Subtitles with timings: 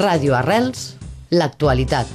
[0.00, 0.94] Ràdio Arrels,
[1.28, 2.08] l'actualitat.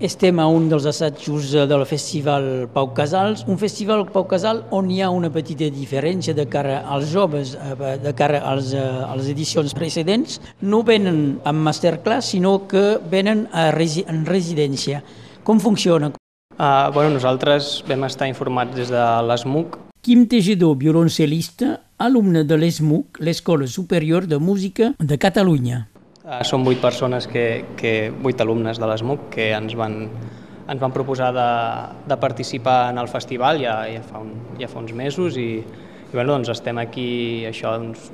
[0.00, 5.02] Estem a un dels assajos del Festival Pau Casals, un festival Pau Casal on hi
[5.02, 9.28] ha una petita diferència de cara als joves, eh, de cara als, eh, a les
[9.28, 10.40] edicions precedents.
[10.62, 15.02] No venen amb masterclass, sinó que venen a resi en residència.
[15.44, 16.14] Com funciona?
[16.56, 19.87] Uh, bueno, nosaltres vam estar informats des de l'ESMUC.
[19.98, 25.88] Quim Tejedor, violoncel·lista, alumne de l'ESMUC, l'Escola Superior de Música de Catalunya.
[26.22, 29.96] Uh, som vuit persones, que, que, vuit alumnes de l'ESMUC que ens van,
[30.68, 31.48] ens van proposar de,
[32.06, 36.14] de participar en el festival ja, ja, fa, un, ja fa uns mesos i, i
[36.14, 37.08] bueno, doncs estem aquí,
[37.50, 38.12] això, doncs,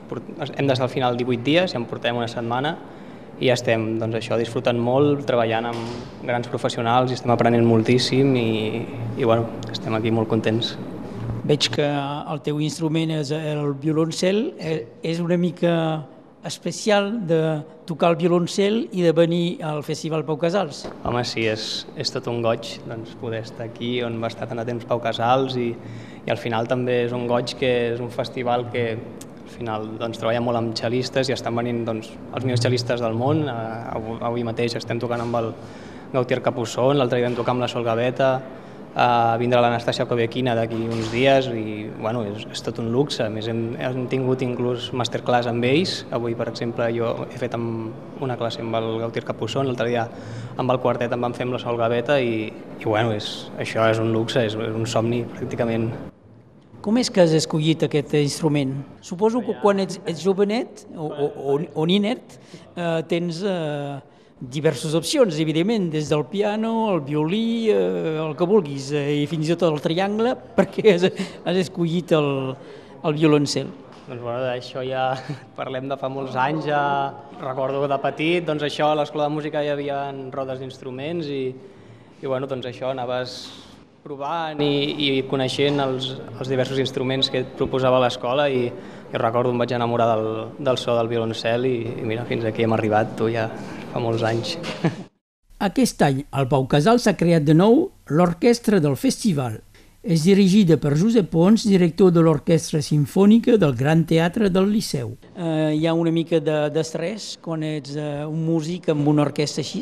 [0.54, 2.78] hem d'estar al final 18 dies, ja en portem una setmana
[3.44, 8.50] i estem doncs, això disfrutant molt, treballant amb grans professionals i estem aprenent moltíssim i,
[9.18, 10.76] i bueno, estem aquí molt contents.
[11.44, 15.74] Veig que el teu instrument és el violoncel, eh, és una mica
[16.48, 20.86] especial de tocar el violoncel i de venir al Festival Pau Casals.
[21.04, 24.60] Home, sí, és, és tot un goig doncs, poder estar aquí on va estar tant
[24.60, 25.68] de temps Pau Casals i,
[26.24, 30.24] i al final també és un goig que és un festival que al final doncs,
[30.24, 33.44] treballa molt amb xelistes i estan venint doncs, els millors xelistes del món.
[33.44, 35.52] Uh, avui mateix estem tocant amb el
[36.16, 38.38] Gautier Capusson, l'altre dia vam tocar amb la Sol Gaveta,
[38.94, 43.24] a vindre l'Anastàcia Kobequina d'aquí uns dies i bueno, és, és tot un luxe.
[43.26, 46.04] A més, hem, hem tingut inclús masterclass amb ells.
[46.14, 50.06] Avui, per exemple, jo he fet amb una classe amb el Gautier Capusson, l'altre dia
[50.56, 52.46] amb el quartet em vam fer amb la Sol Gaveta i,
[52.78, 55.90] i bueno, és, això és un luxe, és, és un somni pràcticament.
[56.84, 58.76] Com és que has escollit aquest instrument?
[59.02, 62.36] Suposo que quan ets, ets jovenet o, o, o, o ninet
[62.76, 63.96] eh, tens eh,
[64.40, 69.48] diverses opcions, evidentment, des del piano, el violí, eh, el que vulguis, eh, i fins
[69.48, 71.06] i tot el triangle, perquè has,
[71.44, 72.54] has escollit el,
[73.04, 73.70] el violoncel.
[74.04, 75.12] Doncs bueno, d'això ja
[75.58, 76.82] parlem de fa molts anys, ja
[77.40, 81.44] recordo de petit, doncs això a l'escola de música hi havia rodes d'instruments i,
[82.20, 83.38] i bueno, doncs això anaves
[84.04, 89.54] provant i, i coneixent els, els diversos instruments que et proposava l'escola i, i recordo
[89.54, 90.26] em vaig enamorar del,
[90.58, 93.46] del so del violoncel i, i mira, fins aquí hem arribat, tu ja
[93.94, 94.56] fa molts anys.
[95.68, 99.60] Aquest any, al Pau Casal s'ha creat de nou l'Orquestra del Festival.
[100.04, 105.14] És dirigida per Josep Pons, director de l'Orquestra Simfònica del Gran Teatre del Liceu.
[105.32, 109.64] Eh, hi ha una mica d'estrès de, quan ets eh, un músic amb una orquestra
[109.64, 109.80] així?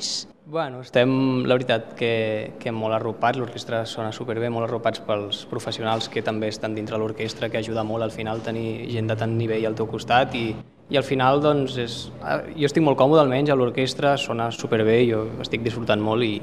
[0.52, 1.10] Bueno, estem,
[1.48, 2.12] la veritat, que,
[2.60, 7.48] que molt arropats, l'orquestra sona superbé, molt arropats pels professionals que també estan dintre l'orquestra,
[7.50, 10.50] que ajuda molt al final tenir gent de tant nivell al teu costat i,
[10.92, 14.98] i al final doncs, és, ah, jo estic molt còmode almenys a l'orquestra, sona superbé,
[15.08, 16.34] jo estic disfrutant molt i,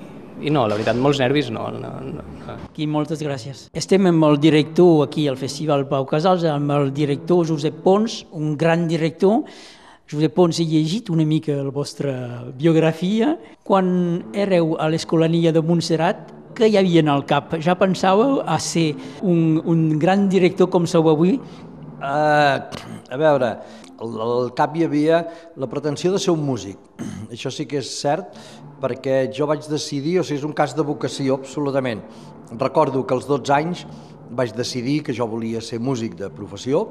[0.42, 1.68] i no, la veritat, molts nervis no.
[1.76, 2.24] no, no.
[2.72, 3.68] Aquí, moltes gràcies.
[3.78, 8.56] Estem amb el director aquí al Festival Pau Casals, amb el director Josep Pons, un
[8.58, 9.44] gran director.
[10.10, 12.16] Josep Pons, he llegit una mica la vostra
[12.58, 13.36] biografia.
[13.68, 13.94] Quan
[14.34, 17.54] éreu a l'Escolania de Montserrat, què hi havia en el cap?
[17.64, 18.90] Ja pensàveu a ser
[19.22, 21.38] un, un gran director com sou avui?
[22.00, 22.64] Uh,
[23.12, 23.50] a veure,
[24.00, 25.20] al cap hi havia
[25.60, 26.80] la pretensió de ser un músic.
[27.34, 28.38] Això sí que és cert,
[28.80, 32.06] perquè jo vaig decidir, o sigui, és un cas de vocació, absolutament.
[32.56, 33.84] Recordo que als 12 anys
[34.32, 36.86] vaig decidir que jo volia ser músic de professió,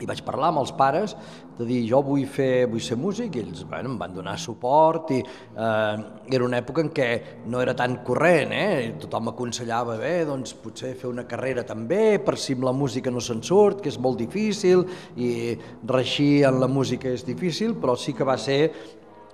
[0.00, 1.12] i vaig parlar amb els pares
[1.58, 5.12] de dir jo vull, fer, vull ser músic i ells bueno, em van donar suport
[5.14, 5.96] i eh,
[6.32, 7.08] era una època en què
[7.52, 8.94] no era tan corrent, eh?
[9.02, 13.20] tothom aconsellava bé, doncs potser fer una carrera també per si amb la música no
[13.20, 14.86] se'n surt, que és molt difícil
[15.16, 15.54] i
[15.88, 18.60] reixir en la música és difícil, però sí que va ser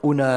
[0.03, 0.33] una,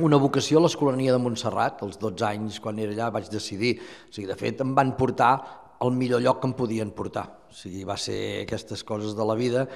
[0.00, 3.76] una vocació a l'Escolania de Montserrat, als 12 anys, quan era allà, vaig decidir.
[4.08, 5.34] O sigui, de fet, em van portar
[5.80, 7.26] al millor lloc que em podien portar.
[7.50, 9.66] O sigui, va ser aquestes coses de la vida,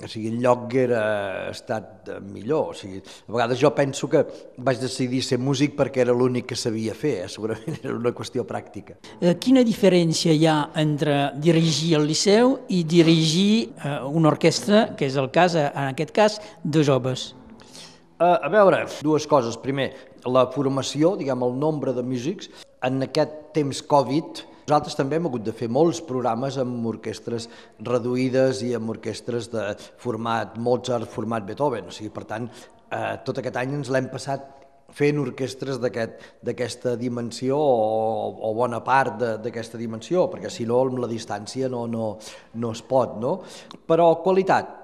[0.00, 1.02] o sigui, el lloc que era
[1.50, 2.70] estat millor.
[2.72, 4.22] O sigui, a vegades jo penso que
[4.56, 7.28] vaig decidir ser músic perquè era l'únic que sabia fer, eh?
[7.28, 8.96] segurament era una qüestió pràctica.
[9.20, 15.10] Eh, quina diferència hi ha entre dirigir el Liceu i dirigir eh, una orquestra, que
[15.10, 17.34] és el cas, eh, en aquest cas, de joves?
[18.20, 19.56] A veure, dues coses.
[19.56, 19.94] Primer,
[20.28, 22.50] la formació, diguem, el nombre de músics.
[22.84, 27.48] En aquest temps Covid, nosaltres també hem hagut de fer molts programes amb orquestres
[27.86, 29.66] reduïdes i amb orquestres de
[30.02, 31.90] format Mozart, format Beethoven.
[31.90, 32.48] O sigui, per tant,
[32.90, 34.56] eh, tot aquest any ens l'hem passat
[34.94, 40.98] fent orquestres d'aquesta aquest, dimensió o, o bona part d'aquesta dimensió, perquè si no amb
[41.04, 42.16] la distància no, no,
[42.54, 43.16] no es pot.
[43.22, 43.36] No?
[43.86, 44.79] Però qualitat,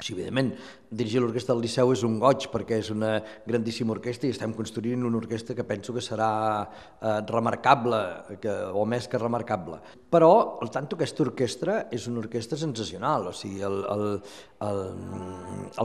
[0.00, 0.48] Sí, evidentment,
[0.90, 3.12] dirigir l'orquestra del Liceu és un goig perquè és una
[3.46, 6.30] grandíssima orquestra i estem construint una orquestra que penso que serà
[6.64, 8.00] eh, remarcable,
[8.42, 9.78] que, o més que remarcable.
[10.10, 10.32] Però,
[10.64, 14.04] al tant, aquesta orquestra és una orquestra sensacional, o sigui, el, el,
[14.66, 14.82] el,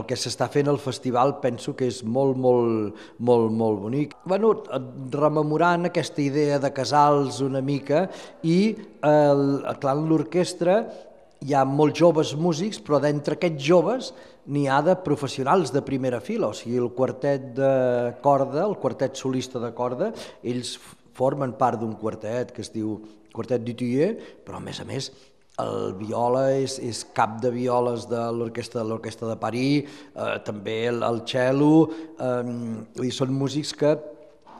[0.00, 4.16] el que s'està fent al festival penso que és molt, molt, molt, molt bonic.
[4.26, 4.56] Bueno,
[5.14, 8.08] rememorant aquesta idea de casals una mica
[8.42, 8.74] i,
[9.06, 9.46] el,
[9.78, 10.80] clar, l'orquestra
[11.44, 14.12] hi ha molts joves músics, però d'entre aquests joves
[14.50, 17.72] n'hi ha de professionals de primera fila, o sigui, el quartet de
[18.24, 20.10] corda, el quartet solista de corda,
[20.42, 20.76] ells
[21.18, 22.98] formen part d'un quartet que es diu
[23.28, 25.10] Quartet d'Utier, però a més a més
[25.62, 30.78] el viola és, és cap de violes de l'orquestra de l'orquestra de París, eh, també
[30.90, 31.88] el, el cello,
[32.18, 33.92] eh, són músics que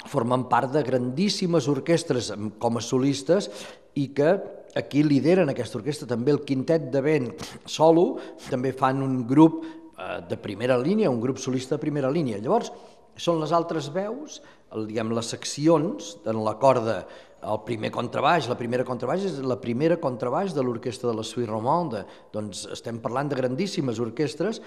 [0.09, 2.31] formen part de grandíssimes orquestres
[2.63, 3.51] com a solistes
[3.99, 4.37] i que
[4.77, 7.31] aquí lideren aquesta orquestra, també el quintet de vent
[7.65, 8.19] solo,
[8.49, 12.41] també fan un grup eh, de primera línia, un grup solista de primera línia.
[12.43, 12.73] Llavors,
[13.19, 14.41] són les altres veus,
[14.75, 17.01] el, diguem, les seccions en la corda,
[17.39, 21.51] el primer contrabaix, la primera contrabaix és la primera contrabaix de l'orquestra de la Suisse
[21.51, 22.05] Romande,
[22.35, 24.61] doncs estem parlant de grandíssimes orquestres.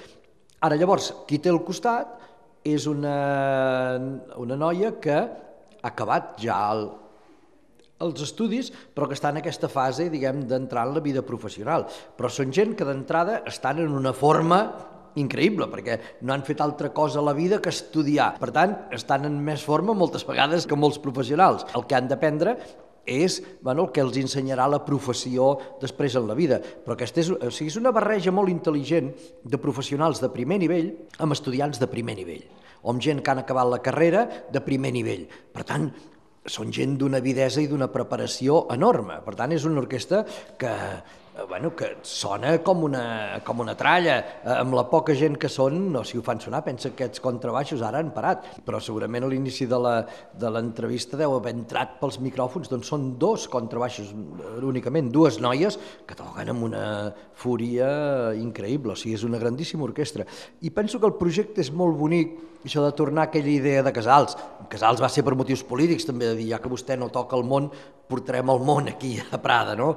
[0.64, 2.20] Ara, llavors, qui té al costat
[2.68, 3.98] és una,
[4.40, 6.60] una noia que ha acabat ja
[8.02, 11.88] els estudis, però que estan en aquesta fase, diguem, d'entrar en la vida professional.
[12.18, 14.62] Però són gent que d'entrada estan en una forma
[15.20, 18.34] increïble, perquè no han fet altra cosa a la vida que estudiar.
[18.40, 21.66] Per tant, estan en més forma moltes vegades que molts professionals.
[21.76, 22.56] El que han d'aprendre
[23.06, 26.62] és bueno, el que els ensenyarà la professió després en la vida.
[26.62, 29.12] Però aquesta és, o sigui, és una barreja molt intel·ligent
[29.44, 32.46] de professionals de primer nivell amb estudiants de primer nivell,
[32.82, 35.28] o amb gent que han acabat la carrera de primer nivell.
[35.52, 35.90] Per tant,
[36.46, 39.20] són gent d'una avidesa i d'una preparació enorme.
[39.26, 40.24] Per tant, és una orquestra
[40.58, 40.74] que,
[41.48, 44.18] bueno, que sona com una, com una tralla.
[44.44, 47.24] Eh, amb la poca gent que són, no, si ho fan sonar, pensa que aquests
[47.24, 52.70] contrabaixos ara han parat, però segurament a l'inici de l'entrevista deu haver entrat pels micròfons,
[52.72, 56.86] doncs són dos contrabaixos eh, únicament, dues noies que toquen amb una
[57.42, 57.90] fúria
[58.38, 60.28] increïble, o sigui, és una grandíssima orquestra.
[60.62, 64.36] I penso que el projecte és molt bonic, això de tornar aquella idea de Casals.
[64.70, 67.48] Casals va ser per motius polítics, també, de dir, ja que vostè no toca el
[67.48, 67.72] món,
[68.12, 69.96] portarem el món aquí a Prada, no?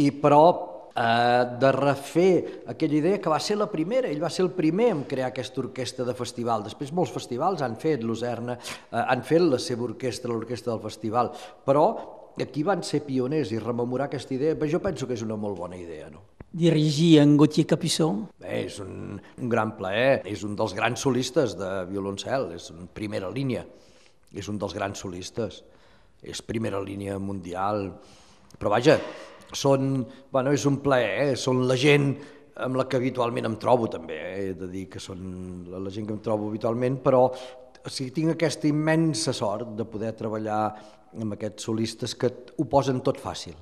[0.00, 0.46] I però
[0.94, 4.90] eh, de refer aquella idea que va ser la primera, ell va ser el primer
[4.94, 6.66] en crear aquesta orquestra de festival.
[6.66, 11.32] Després molts festivals han fet, l'Userna, eh, han fet la seva orquestra, l'orquestra del festival,
[11.66, 11.86] però
[12.42, 15.78] aquí van ser pioners i rememorar aquesta idea, jo penso que és una molt bona
[15.78, 16.30] idea, no?
[16.54, 18.20] dirigir en Gauthier Capuçon?
[18.38, 22.86] Bé, és un, un gran plaer, és un dels grans solistes de violoncel, és en
[22.94, 23.64] primera línia,
[24.30, 25.64] és un dels grans solistes,
[26.22, 27.88] és primera línia mundial,
[28.54, 29.00] però vaja,
[29.52, 31.36] són, bueno, és un plaer, eh?
[31.36, 32.12] són la gent
[32.64, 34.34] amb la que habitualment em trobo també, eh?
[34.48, 37.26] he de dir que són la gent que em trobo habitualment, però
[37.84, 40.62] o sigui, tinc aquesta immensa sort de poder treballar
[41.20, 43.56] amb aquests solistes que ho posen tot fàcil.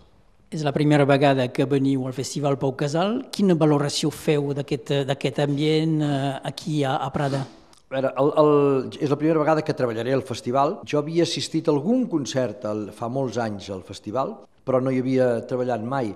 [0.52, 3.22] És la primera vegada que veniu al Festival Pau Casal.
[3.32, 6.12] Quina valoració feu d'aquest ambient eh,
[6.44, 7.40] aquí a, a Prada?
[7.88, 8.52] A veure, el, el,
[9.00, 10.78] és la primera vegada que treballaré al festival.
[10.88, 15.02] Jo havia assistit a algun concert el, fa molts anys al festival, però no hi
[15.02, 16.12] havia treballat mai.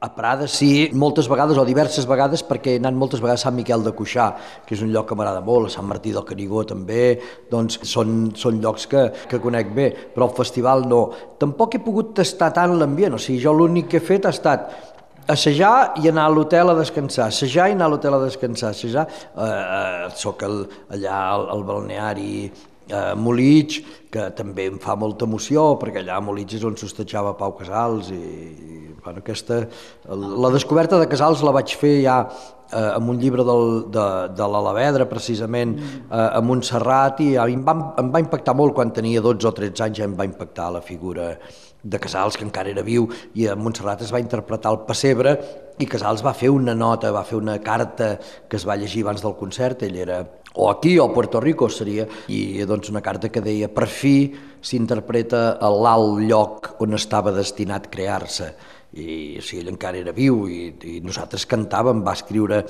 [0.00, 3.56] A Prada sí, moltes vegades o diverses vegades, perquè he anat moltes vegades a Sant
[3.58, 4.30] Miquel de Cuixà,
[4.64, 7.18] que és un lloc que m'agrada molt, a Sant Martí del Canigó també,
[7.50, 11.02] doncs són, són llocs que, que conec bé, però al festival no.
[11.42, 14.70] Tampoc he pogut tastar tant l'ambient, o sigui, jo l'únic que he fet ha estat
[15.30, 19.06] assajar i anar a l'hotel a descansar, assajar i anar a l'hotel a descansar, assajar,
[19.06, 20.62] eh, eh, soc el,
[20.96, 22.32] allà al, al balneari
[22.92, 23.80] a Molitx,
[24.10, 28.10] que també em fa molta emoció, perquè allà a Molitx és on s'hostatjava Pau Casals,
[28.14, 29.62] i, bueno, aquesta,
[30.10, 32.18] la descoberta de Casals la vaig fer ja
[32.72, 34.06] eh, amb un llibre del, de,
[34.36, 39.22] de l'Alavedra, precisament, eh, a Montserrat, i em va, em va impactar molt quan tenia
[39.24, 41.34] 12 o 13 anys, ja em va impactar la figura
[41.82, 45.36] de Casals, que encara era viu, i a Montserrat es va interpretar el pessebre,
[45.80, 48.12] i Casals va fer una nota, va fer una carta
[48.48, 50.20] que es va llegir abans del concert, ell era
[50.54, 54.34] o aquí o a Puerto Rico seria, i doncs una carta que deia per fi
[54.60, 58.54] s'interpreta a l'alt lloc on estava destinat crear-se
[58.92, 62.64] i o sigui, ell encara era viu i, i nosaltres cantàvem, va escriure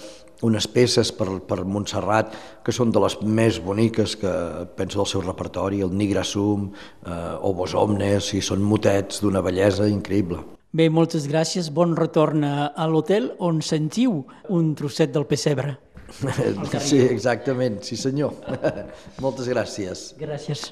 [0.44, 2.34] unes peces per, per Montserrat
[2.64, 4.32] que són de les més boniques que
[4.76, 6.70] penso del seu repertori, el Nigra Sum,
[7.06, 10.40] eh, o Vos Omnes, i són motets d'una bellesa increïble.
[10.70, 14.20] Bé, moltes gràcies, bon retorn a l'hotel on sentiu
[14.54, 15.74] un trosset del pessebre.
[16.90, 18.34] Sí, exactament, sí senyor.
[19.24, 20.10] Moltes gràcies.
[20.20, 20.70] Gràcies.